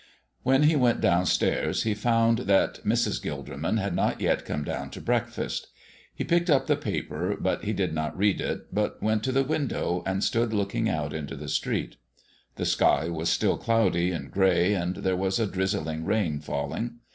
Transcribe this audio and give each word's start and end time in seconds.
When 0.41 0.63
he 0.63 0.75
went 0.75 0.99
down 0.99 1.27
stairs 1.27 1.83
he 1.83 1.93
found 1.93 2.39
that 2.49 2.83
Mrs. 2.83 3.21
Gilderman 3.21 3.77
had 3.77 3.93
not 3.95 4.19
yet 4.19 4.45
come 4.45 4.63
down 4.63 4.89
to 4.89 4.99
breakfast. 4.99 5.67
He 6.15 6.23
picked 6.23 6.49
up 6.49 6.65
the 6.65 6.75
paper, 6.75 7.37
but 7.39 7.65
he 7.65 7.71
did 7.71 7.93
not 7.93 8.17
read 8.17 8.41
it, 8.41 8.73
but 8.73 8.99
went 9.03 9.23
to 9.25 9.31
the 9.31 9.43
window 9.43 10.01
and 10.07 10.23
stood 10.23 10.53
looking 10.53 10.89
out 10.89 11.13
into 11.13 11.35
the 11.35 11.47
street. 11.49 11.97
The 12.55 12.65
sky 12.65 13.09
was 13.09 13.29
still 13.29 13.59
cloudy 13.59 14.09
and 14.09 14.31
gray, 14.31 14.73
and 14.73 14.95
there 14.95 15.15
was 15.15 15.39
a 15.39 15.45
drizzling 15.45 16.03
rain 16.03 16.39
falling. 16.39 16.95